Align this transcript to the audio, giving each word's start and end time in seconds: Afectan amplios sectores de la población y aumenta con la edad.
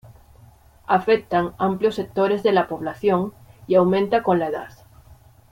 Afectan 0.87 1.53
amplios 1.59 1.93
sectores 1.93 2.41
de 2.41 2.51
la 2.53 2.67
población 2.67 3.35
y 3.67 3.75
aumenta 3.75 4.23
con 4.23 4.39
la 4.39 4.47
edad. 4.47 4.73